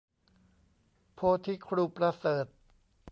[1.15, 2.45] โพธิครูประเสริฐ